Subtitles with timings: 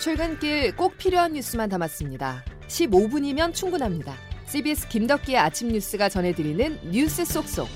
[0.00, 2.42] 출근길 꼭 필요한 뉴스만 담았습니다.
[2.68, 4.16] 15분이면 충분합니다.
[4.46, 7.68] CBS 김덕기의 아침 뉴스가 전해드리는 뉴스 속속.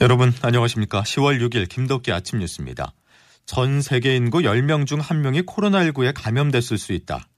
[0.00, 1.02] 여러분 안녕하십니까?
[1.02, 2.92] 10월 6일 김덕기 아침 뉴스입니다.
[3.46, 7.28] 전 세계 인구 10명 중 1명이 코로나19에 감염됐을 수 있다.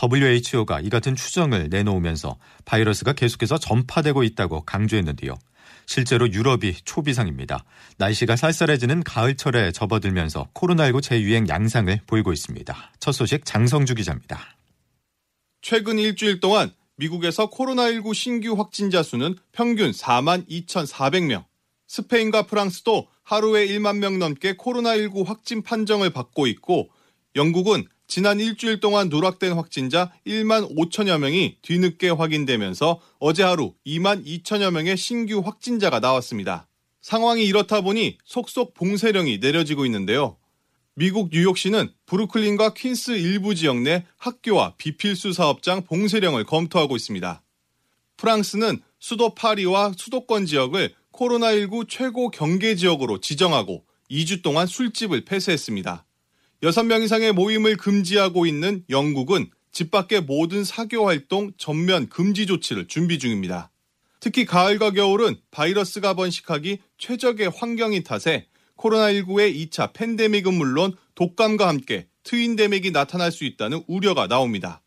[0.00, 5.34] WHO가 이 같은 추정을 내놓으면서 바이러스가 계속해서 전파되고 있다고 강조했는데요.
[5.86, 7.64] 실제로 유럽이 초비상입니다.
[7.98, 12.92] 날씨가 쌀쌀해지는 가을철에 접어들면서 코로나19 재유행 양상을 보이고 있습니다.
[13.00, 14.56] 첫 소식 장성주 기자입니다.
[15.60, 21.44] 최근 일주일 동안 미국에서 코로나19 신규 확진자 수는 평균 4만 2,400명.
[21.88, 26.90] 스페인과 프랑스도 하루에 1만 명 넘게 코로나19 확진 판정을 받고 있고
[27.36, 34.70] 영국은 지난 일주일 동안 누락된 확진자 1만 5천여 명이 뒤늦게 확인되면서 어제 하루 2만 2천여
[34.70, 36.68] 명의 신규 확진자가 나왔습니다.
[37.00, 40.36] 상황이 이렇다 보니 속속 봉쇄령이 내려지고 있는데요.
[40.94, 47.42] 미국 뉴욕시는 브루클린과 퀸스 일부 지역 내 학교와 비필수 사업장 봉쇄령을 검토하고 있습니다.
[48.18, 56.04] 프랑스는 수도 파리와 수도권 지역을 코로나19 최고 경계 지역으로 지정하고 2주 동안 술집을 폐쇄했습니다.
[56.62, 63.18] 6명 이상의 모임을 금지하고 있는 영국은 집 밖의 모든 사교 활동 전면 금지 조치를 준비
[63.18, 63.72] 중입니다.
[64.20, 68.46] 특히 가을과 겨울은 바이러스가 번식하기 최적의 환경인 탓에
[68.76, 74.82] 코로나19의 2차 팬데믹은 물론 독감과 함께 트윈데믹이 나타날 수 있다는 우려가 나옵니다.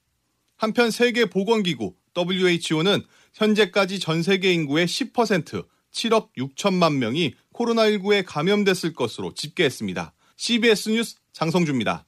[0.56, 10.14] 한편 세계보건기구 WHO는 현재까지 전 세계 인구의 10% 7억 6천만 명이 코로나19에 감염됐을 것으로 집계했습니다.
[10.38, 12.06] CBS 뉴스 장성주입니다.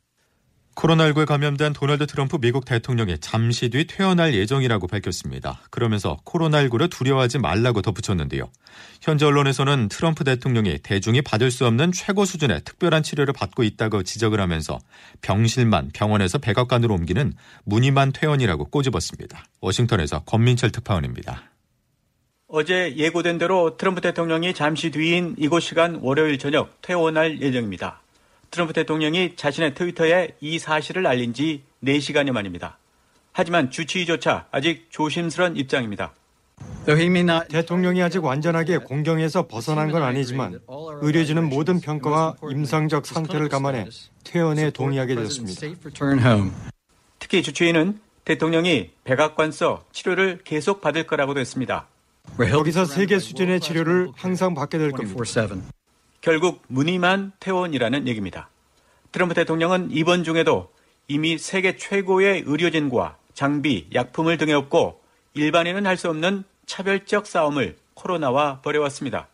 [0.75, 5.59] 코로나19에 감염된 도널드 트럼프 미국 대통령이 잠시 뒤 퇴원할 예정이라고 밝혔습니다.
[5.72, 8.50] 그러면서 코로나19를 두려워하지 말라고 덧붙였는데요.
[9.02, 14.40] 현재 언론에서는 트럼프 대통령이 대중이 받을 수 없는 최고 수준의 특별한 치료를 받고 있다고 지적을
[14.40, 14.78] 하면서
[15.22, 17.34] 병실만 병원에서 백악관으로 옮기는
[17.66, 19.46] 무늬만 퇴원이라고 꼬집었습니다.
[19.62, 21.41] 워싱턴에서 권민철 특파원입니다.
[22.47, 28.02] 어제 예고된 대로 트럼프 대통령이 잠시 뒤인 이곳 시간 월요일 저녁 퇴원할 예정입니다.
[28.52, 32.78] 트럼프 대통령이 자신의 트위터에 이 사실을 알린 지 4시간여 만입니다.
[33.34, 36.13] 하지만 주치의조차 아직 조심스런 입장입니다.
[37.50, 40.59] 대통령이 아직 완전하게 공경에서 벗어난 건 아니지만
[41.02, 43.85] 의료진은 모든 평가와 임상적 상태를 감안해
[44.24, 45.62] 퇴원에 동의하게 되었습니다.
[47.19, 51.88] 특히 주치의는 대통령이 백악관서 치료를 계속 받을 거라고도 했습니다.
[52.40, 55.24] 여기서 세계 수준의 치료를 항상 받게 될 겁니다.
[56.28, 58.50] 결국 무늬만 퇴원이라는 얘기입니다.
[59.14, 60.70] 트럼프 대통령은 이번 중에도
[61.08, 65.02] 이미 세계 최고의 의료진과 장비, 약품을 등에 업고
[65.36, 69.30] 일반인은 할 수 없는 차별적 싸움을 코로나와 벌여왔습니다.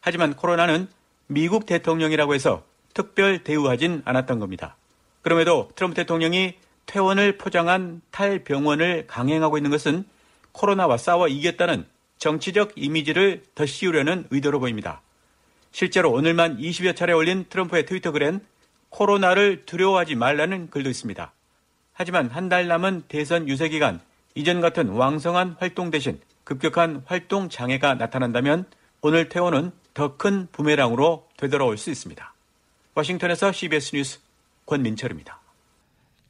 [0.00, 0.88] 하지만 코로나는
[1.26, 2.64] 미국 대통령이라고 해서
[2.94, 4.76] 특별 대우하진 않았던 겁니다.
[5.20, 6.54] 그럼에도 트럼프 대통령이
[6.86, 10.06] 퇴원을 포장한 탈병원을 강행하고 있는 것은
[10.52, 11.84] 코로나와 싸워 이겼다는
[12.16, 15.02] 정치적 이미지를 더 씌우려는 의도로 보입니다.
[15.72, 18.40] 실제로 오늘만 20여 차례 올린 트럼프의 트위터 글엔
[18.90, 21.32] 코로나를 두려워하지 말라는 글도 있습니다.
[21.92, 24.00] 하지만 한 달 남은 대선 유세 기간
[24.34, 28.64] 이전 같은 왕성한 활동 대신 급격한 활동 장애가 나타난다면
[29.02, 32.34] 오늘 퇴원은 더 큰 부메랑으로 되돌아올 수 있습니다.
[32.94, 34.18] 워싱턴에서 CBS 뉴스
[34.66, 35.39] 권민철입니다.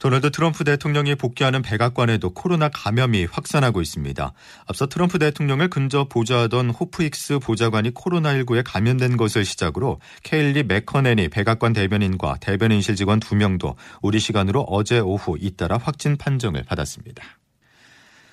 [0.00, 4.32] 도널드 트럼프 대통령이 복귀하는 백악관에도 코로나 감염이 확산하고 있습니다.
[4.66, 11.74] 앞서 트럼프 대통령을 근접 보좌하던 호프 힉스 보좌관이 코로나19에 감염된 것을 시작으로 케일리 매커내니 백악관
[11.74, 17.39] 대변인과 대변인실 직원 2명도 우리 시간으로 어제 오후 잇따라 확진 판정을 받았습니다.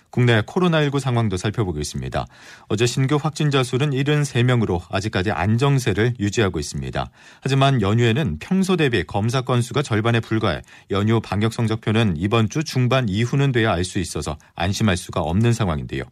[0.09, 2.27] 국내 코로나19 상황도 살펴보겠습니다.
[2.69, 7.09] 어제 신규 확진자 수는 73명으로 아직까지 안정세를 유지하고 있습니다.
[7.41, 13.51] 하지만 연휴에는 평소 대비 검사 건수가 절반에 불과해 연휴 방역 성적표는 이번 주 중반 이후는
[13.51, 16.03] 돼야 알 수 있어서 안심할 수가 없는 상황인데요.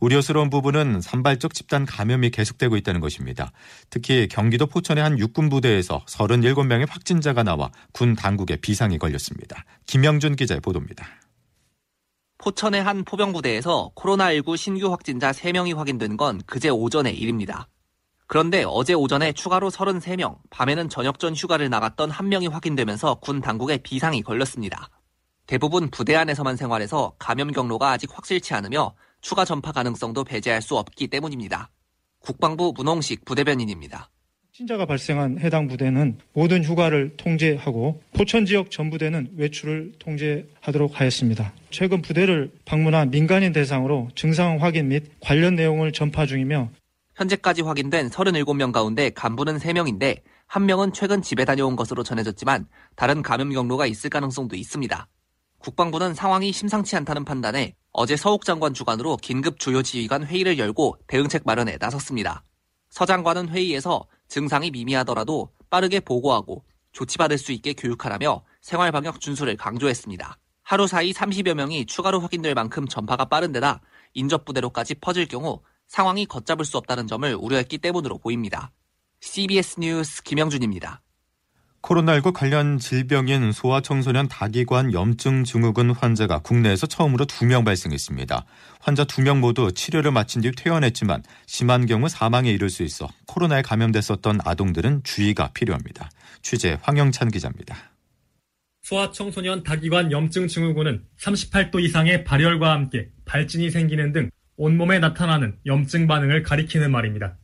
[0.00, 3.52] 우려스러운 부분은 산발적 집단 감염이 계속되고 있다는 것입니다.
[3.88, 9.64] 특히 경기도 포천의 한 육군 부대에서 37명의 확진자가 나와 군 당국에 비상이 걸렸습니다.
[9.86, 11.06] 김영준 기자의 보도입니다.
[12.42, 17.68] 포천의 한 포병부대에서 코로나19 신규 확진자 3명이 확인된 건 그제 오전의 일입니다.
[18.26, 23.78] 그런데 어제 오전에 추가로 33명, 밤에는 저녁 전 휴가를 나갔던 한 명이 확인되면서 군 당국에
[23.78, 24.88] 비상이 걸렸습니다.
[25.46, 31.06] 대부분 부대 안에서만 생활해서 감염 경로가 아직 확실치 않으며 추가 전파 가능성도 배제할 수 없기
[31.06, 31.70] 때문입니다.
[32.18, 34.10] 국방부 문홍식 부대변인입니다.
[34.52, 41.54] 확진자가 발생한 해당 부대는 모든 휴가를 통제하고 포천 지역 전 부대는 외출을 통제하도록 하였습니다.
[41.70, 46.68] 최근 부대를 방문한 민간인 대상으로 증상 확인 및 관련 내용을 전파 중이며
[47.16, 50.20] 현재까지 확인된 37명 가운데 간부는 3명인데
[50.50, 55.08] 1명은 최근 집에 다녀온 것으로 전해졌지만 다른 감염 경로가 있을 가능성도 있습니다.
[55.60, 61.44] 국방부는 상황이 심상치 않다는 판단에 어제 서욱 장관 주관으로 긴급 주요 지휘관 회의를 열고 대응책
[61.46, 62.44] 마련에 나섰습니다.
[62.90, 70.38] 서 장관은 회의에서 증상이 미미하더라도 빠르게 보고하고 조치받을 수 있게 교육하라며 생활방역 준수를 강조했습니다.
[70.62, 73.82] 하루 사이 30여 명이 추가로 확인될 만큼 전파가 빠른 데다
[74.14, 78.72] 인접부대로까지 퍼질 경우 상황이 걷잡을 수 없다는 점을 우려했기 때문으로 보입니다.
[79.20, 81.02] CBS 뉴스 김영준입니다.
[81.82, 88.44] 코로나19 관련 질병인 소아청소년 다기관 염증 증후군 환자가 국내에서 처음으로 2명 발생했습니다.
[88.80, 94.40] 환자 2명 모두 치료를 마친 뒤 퇴원했지만 심한 경우 사망에 이를 수 있어 코로나에 감염됐었던
[94.44, 96.10] 아동들은 주의가 필요합니다.
[96.40, 97.76] 취재 황영찬 기자입니다.
[98.82, 106.42] 소아청소년 다기관 염증 증후군은 38도 이상의 발열과 함께 발진이 생기는 등 온몸에 나타나는 염증 반응을
[106.42, 107.38] 가리키는 말입니다.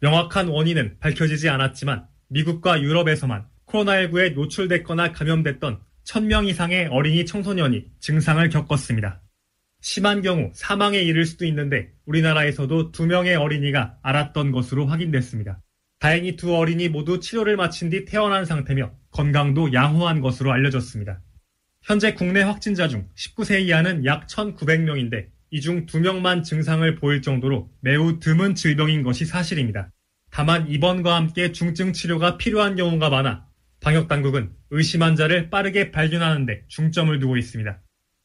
[0.00, 9.20] 명확한 원인은 밝혀지지 않았지만 미국과 유럽에서만 코로나19에 노출됐거나 감염됐던 1000명 이상의 어린이 청소년이 증상을 겪었습니다.
[9.80, 15.60] 심한 경우 사망에 이를 수도 있는데 우리나라에서도 2명의 어린이가 알았던 것으로 확인됐습니다.
[15.98, 21.20] 다행히 두 어린이 모두 치료를 마친 뒤 태어난 상태며 건강도 양호한 것으로 알려졌습니다.
[21.82, 28.18] 현재 국내 확진자 중 19세 이하는 약 1,900명인데 이 중 2명만 증상을 보일 정도로 매우
[28.18, 29.90] 드문 질병인 것이 사실입니다.
[30.32, 33.46] 다만 입원과 함께 중증 치료가 필요한 경우가 많아
[33.80, 37.78] 방역당국은 의심 환자를 빠르게 발견하는 데 중점을 두고 있습니다.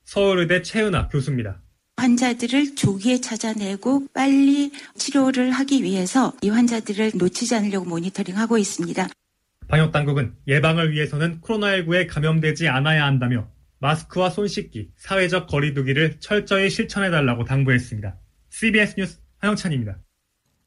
[0.06, 1.62] 서울의대 최은아 교수입니다.
[1.98, 9.10] 환자들을 조기에 찾아내고 빨리 치료를 하기 위해서 이 환자들을 놓치지 않으려고 모니터링하고 있습니다.
[9.68, 13.50] 방역당국은 예방을 위해서는 코로나19에 감염되지 않아야 한다며
[13.80, 18.16] 마스크와 손 씻기, 사회적 거리두기를 철저히 실천해달라고 당부했습니다.
[18.50, 19.98] CBS 뉴스 하영찬입니다.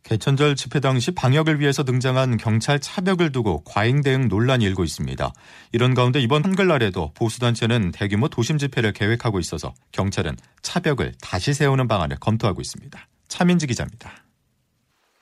[0.03, 5.33] 개천절 집회 당시 방역을 위해서 등장한 경찰 차벽을 두고 과잉 대응 논란이 일고 있습니다.
[5.73, 12.17] 이런 가운데 이번 한글날에도 보수단체는 대규모 도심 집회를 계획하고 있어서 경찰은 차벽을 다시 세우는 방안을
[12.19, 13.07] 검토하고 있습니다.
[13.29, 14.25] 차민지 기자입니다.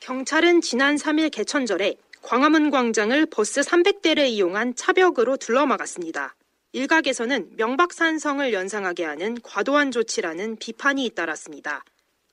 [0.00, 6.34] 경찰은 지난 3일 개천절에 광화문 광장을 버스 300대를 이용한 차벽으로 둘러막았습니다.
[6.72, 11.84] 일각에서는 명박산성을 연상하게 하는 과도한 조치라는 비판이 잇따랐습니다.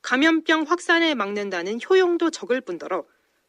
[0.06, 3.04] 감염병 확산을 막는다는 효용도 적을 뿐더러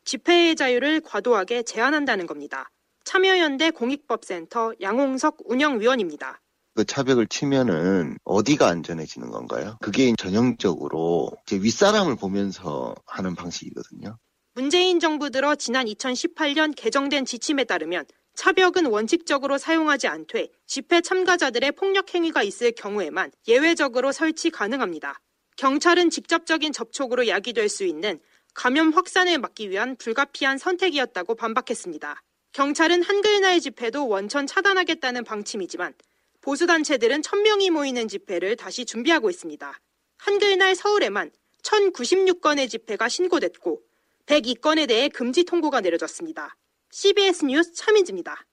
[0.06, 2.72] 집회의 자유를 과도하게 제한한다는 겁니다.
[3.04, 6.42] 참여연대 공익법센터 양홍석 운영위원입니다.
[6.74, 9.78] 그 차벽을 치면은 어디가 안전해지는 건가요?
[9.82, 14.18] 그게 전형적으로 윗사람을 보면서 하는 방식이거든요.
[14.56, 22.16] 문재인 정부 들어 지난 2018년 개정된 지침에 따르면 차벽은 원칙적으로 사용하지 않되 집회 참가자들의 폭력
[22.16, 25.20] 행위가 있을 경우에만 예외적으로 설치 가능합니다.
[25.58, 28.20] 경찰은 직접적인 접촉으로 야기될 수 있는
[28.54, 32.24] 감염 확산을 막기 위한 불가피한 선택이었다고 반박했습니다.
[32.54, 35.94] 경찰은 한글날 집회도 원천 차단하겠다는 방침이지만
[36.42, 39.80] 보수단체들은 1000명이 모이는 집회를 다시 준비하고 있습니다.
[40.18, 41.32] 한글날 서울에만
[41.64, 43.82] 1096건의 집회가 신고됐고
[44.28, 46.56] 102건에 대해 금지 통고가 내려졌습니다.
[46.92, 48.46] CBS 뉴스 차민지입니다.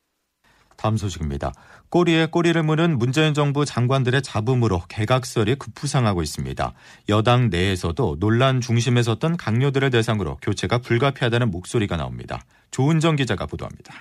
[0.77, 1.53] 다음 소식입니다.
[1.89, 6.75] 꼬리에 꼬리를 무는 문재인 정부 장관들의 잡음으로 개각설이 급부상하고 있습니다.
[7.09, 12.45] 여당 내에서도 논란 중심에 섰던 강요들을 대상으로 교체가 불가피하다는 목소리가 나옵니다.
[12.71, 13.95] 조은정 기자가 보도합니다.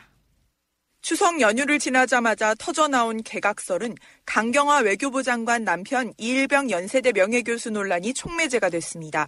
[1.04, 3.96] 추석 연휴를 지나자마자 터져나온 개각설은
[4.26, 9.28] 강경화 외교부 장관 남편 이일병 연세대 명예교수 논란이 촉매제가 됐습니다.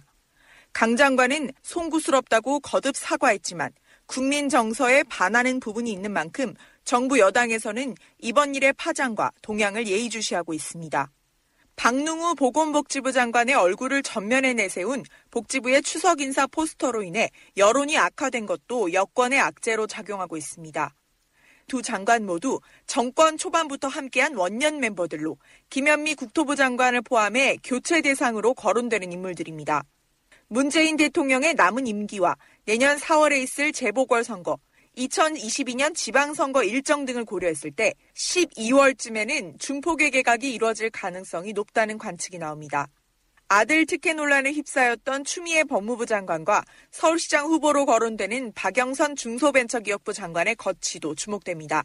[0.72, 3.72] 강 장관은 송구스럽다고 거듭 사과했지만
[4.06, 6.54] 국민 정서에 반하는 부분이 있는 만큼
[6.86, 11.10] 정부 여당에서는 이번 일의 파장과 동향을 예의주시하고 있습니다.
[11.74, 15.02] 박능우 보건복지부 장관의 얼굴을 전면에 내세운
[15.32, 20.94] 복지부의 추석 인사 포스터로 인해 여론이 악화된 것도 여권의 악재로 작용하고 있습니다.
[21.66, 25.38] 두 장관 모두 정권 초반부터 함께한 원년 멤버들로
[25.70, 29.82] 김현미 국토부 장관을 포함해 교체 대상으로 거론되는 인물들입니다.
[30.46, 34.58] 문재인 대통령의 남은 임기와 내년 4월에 있을 재보궐선거,
[34.96, 42.88] 2022년 지방선거 일정 등을 고려했을 때 12월쯤에는 중폭의 개각이 이루어질 가능성이 높다는 관측이 나옵니다.
[43.48, 51.84] 아들 특혜 논란에 휩싸였던 추미애 법무부 장관과 서울시장 후보로 거론되는 박영선 중소벤처기업부 장관의 거취도 주목됩니다.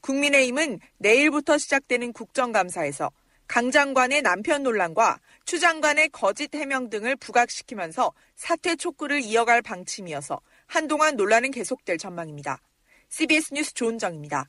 [0.00, 3.12] 국민의힘은 내일부터 시작되는 국정감사에서
[3.46, 11.16] 강 장관의 남편 논란과 추 장관의 거짓 해명 등을 부각시키면서 사퇴 촉구를 이어갈 방침이어서 한동안
[11.16, 12.60] 논란은 계속될 전망입니다.
[13.08, 14.48] CBS 뉴스 조은정입니다.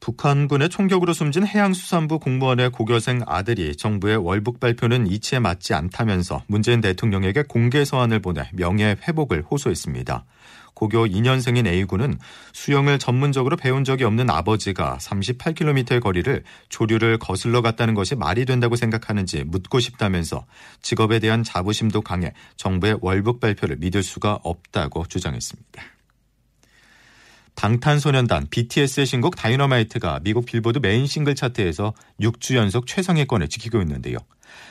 [0.00, 7.42] 북한군의 총격으로 숨진 해양수산부 공무원의 고교생 아들이 정부의 월북 발표는 이치에 맞지 않다면서 문재인 대통령에게
[7.42, 10.24] 공개 서한을 보내 명예 회복을 호소했습니다.
[10.78, 12.20] 고교 2년생인 A군은
[12.52, 19.42] 수영을 전문적으로 배운 적이 없는 아버지가 38km의 거리를 조류를 거슬러 갔다는 것이 말이 된다고 생각하는지
[19.42, 20.46] 묻고 싶다면서
[20.80, 25.82] 직업에 대한 자부심도 강해 정부의 월북 발표를 믿을 수가 없다고 주장했습니다.
[27.56, 34.18] 방탄소년단 BTS의 신곡 다이너마이트가 미국 빌보드 메인 싱글 차트에서 6주 연속 최상위권을 지키고 있는데요.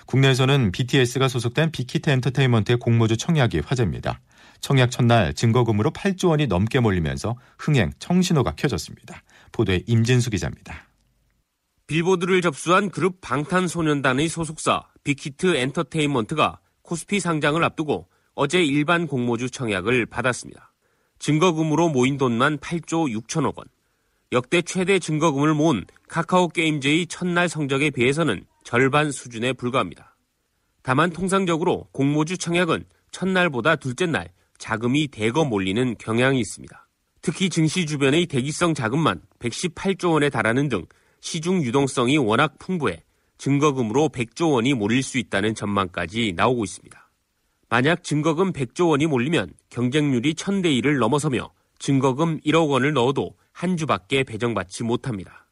[0.05, 4.21] 국내에서는 BTS가 소속된 빅히트 엔터테인먼트의 공모주 청약이 화제입니다.
[4.59, 9.23] 청약 첫날 증거금으로 8조 원이 넘게 몰리면서 흥행 청신호가 켜졌습니다.
[9.51, 10.87] 보도에 임진수 기자입니다.
[11.87, 20.73] 빌보드를 접수한 그룹 방탄소년단의 소속사 빅히트 엔터테인먼트가 코스피 상장을 앞두고 어제 일반 공모주 청약을 받았습니다.
[21.19, 23.65] 증거금으로 모인 돈만 8조 6천억 원.
[24.31, 30.17] 역대 최대 증거금을 모은 카카오 게임즈의 첫날 성적에 비해서는 절반 수준에 불과합니다.
[30.83, 34.29] 다만 통상적으로 공모주 청약은 첫날보다 둘째 날
[34.67, 36.89] 자금이 대거 몰리는 경향이 있습니다.
[37.21, 40.85] 특히 증시 주변의 대기성 자금만 118조 원에 달하는 등
[41.21, 43.01] 시중 유동성이 워낙 풍부해
[43.37, 47.09] 증거금으로 100조 원이 몰릴 수 있다는 전망까지 나오고 있습니다.
[47.69, 54.25] 만약 증거금 100조 원이 몰리면 경쟁률이 1000대 1을 넘어서며 증거금 1억 원을 넣어도 한 주밖에
[54.25, 55.47] 배정받지 못합니다.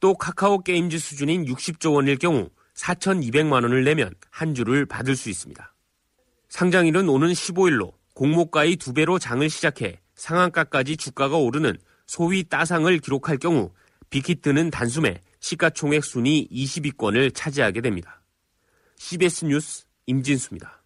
[0.00, 5.74] 또 카카오 게임즈 수준인 60조 원일 경우 4,200만 원을 내면 한 주를 받을 수 있습니다.
[6.48, 13.72] 상장일은 오는 15일로 공모가의 두 배로 장을 시작해 상한가까지 주가가 오르는 소위 따상을 기록할 경우
[14.10, 18.22] 빅히트는 단숨에 시가총액 순위 20위권을 차지하게 됩니다.
[18.96, 20.83] CBS 뉴스 임진수입니다.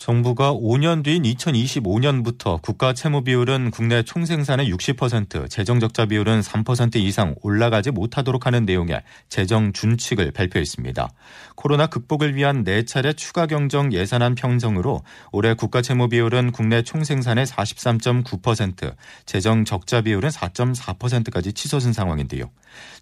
[0.00, 7.34] 정부가 5년 뒤인 2025년부터 국가 채무 비율은 국내 총생산의 60%, 재정 적자 비율은 3% 이상
[7.42, 11.10] 올라가지 못하도록 하는 내용의 재정 준칙을 발표했습니다.
[11.54, 15.02] 코로나 극복을 위한 4차례 추가 경정 예산안 평정으로
[15.32, 18.94] 올해 국가 채무 비율은 국내 총생산의 43.9%,
[19.26, 22.46] 재정 적자 비율은 4.4%까지 치솟은 상황인데요.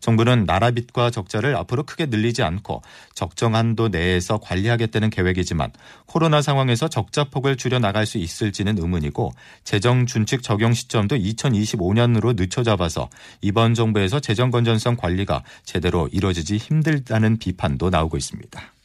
[0.01, 2.83] 정부는 나라 빚과 적자를 앞으로 크게 늘리지 않고
[3.15, 5.71] 적정 한도 내에서 관리하겠다는 계획이지만
[6.07, 9.33] 코로나 상황에서 적자폭을 줄여 나갈 수 있을지는 의문이고
[9.65, 13.09] 재정 준칙 적용 시점도 2025년으로 늦춰 잡아서
[13.41, 18.78] 이번 정부에서 재정 건전성 관리가 제대로 이루어지기 힘들다는 비판도 나오고 있습니다.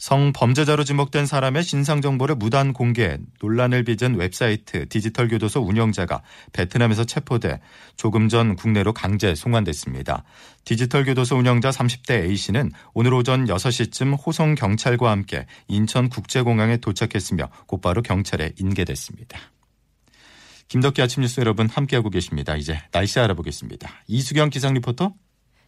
[0.00, 6.22] 성범죄자로 지목된 사람의 신상 정보를 무단 공개해 논란을 빚은 웹사이트 디지털 교도소 운영자가
[6.54, 7.60] 베트남에서 체포돼
[7.96, 10.24] 조금 전 국내로 강제 송환됐습니다.
[10.64, 18.00] 디지털 교도소 운영자 30대 A씨는 오늘 오전 6시쯤 호송 경찰과 함께 인천 국제공항에 도착했으며 곧바로
[18.00, 19.38] 경찰에 인계됐습니다.
[20.68, 22.56] 김덕기 아침 뉴스 여러분 함께하고 계십니다.
[22.56, 23.90] 이제 날씨 알아보겠습니다.
[24.06, 25.12] 이수경 기상 리포터.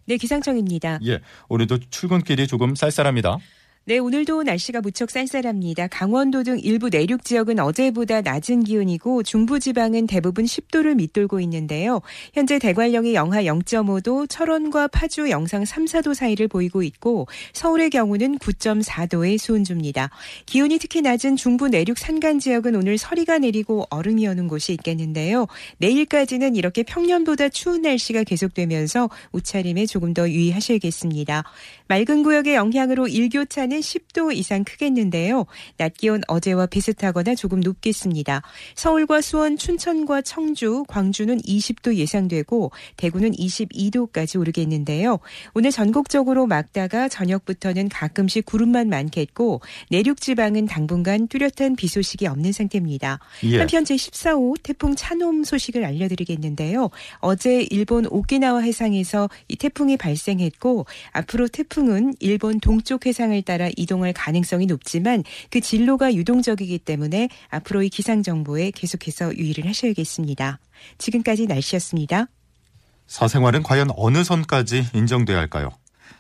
[0.07, 1.01] 네, 기상청입니다.
[1.05, 3.39] 예, 오늘도 출근길이 조금 쌀쌀합니다.
[3.85, 5.89] 네, 오늘도 날씨가 무척 쌀쌀합니다.
[5.89, 12.01] 강원도 등 일부 내륙 지역은 어제보다 낮은 기온이고 중부 지방은 대부분 10도를 밑돌고 있는데요.
[12.33, 19.39] 현재 대관령이 영하 0.5도, 철원과 파주 영상 3, 4도 사이를 보이고 있고 서울의 경우는 9.4도의
[19.39, 20.11] 수온주입니다.
[20.47, 25.49] 기온이 특히 낮은 중부 내륙 산간 지역은 오늘 서리가 내리고 얼음이 오는 곳이 있겠는데요.
[25.79, 31.43] 내일까지는 이렇게 평년보다 추운 날씨가 계속되면서 옷차림에 조금 더 유의하셔야겠습니다.
[31.89, 35.47] 맑은 구역의 영향으로 일교차는 10도 이상 크겠는데요.
[35.77, 38.43] 낮 기온 어제와 비슷하거나 조금 높겠습니다.
[38.75, 45.19] 서울과 수원, 춘천과 청주, 광주는 20도 예상되고 대구는 22도까지 오르겠는데요.
[45.55, 49.61] 오늘 전국적으로 막다가 저녁부터는 가끔씩 구름만 많겠고
[49.91, 53.19] 내륙 지방은 당분간 뚜렷한 비 소식이 없는 상태입니다.
[53.45, 53.59] 예.
[53.59, 56.91] 한편 제14호 태풍 차놈 소식을 알려드리겠는데요.
[57.19, 64.13] 어제 일본 오키나와 해상에서 이 태풍이 발생했고 앞으로 태풍 태풍은 일본 동쪽 해상을 따라 이동할
[64.13, 70.59] 가능성이 높지만 그 진로가 유동적이기 때문에 앞으로의 기상 정보에 계속해서 유의를 하셔야겠습니다.
[70.99, 72.27] 지금까지 날씨였습니다.
[73.07, 75.71] 사생활은 과연 어느 선까지 인정돼야 할까요?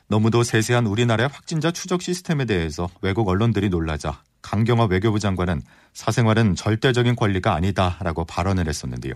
[0.07, 5.63] 너무도 세세한 우리나라의 확진자 추적 시스템에 대해서 외국 언론들이 놀라자 강경화 외교부 장관은
[5.95, 9.15] 사생활은 절대적인 권리가 아니다라고 발언을 했었는데요.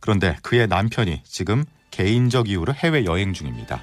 [0.00, 3.82] 그런데 그의 남편이 지금 개인적 이유로 해외 여행 중입니다.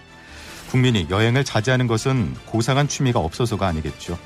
[0.73, 4.17] 국민이 여행을 자제하는 것은 고상한 취미가 없어서가 아니겠죠.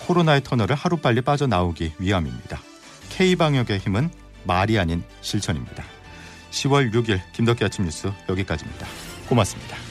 [0.00, 2.60] 코로나의 터널을 하루빨리 빠져나오기 위함입니다.
[3.08, 4.10] K방역의 힘은
[4.44, 5.82] 말이 아닌 실천입니다.
[6.50, 8.86] 10월 6일 김덕기 아침 뉴스 여기까지입니다.
[9.30, 9.83] 고맙습니다.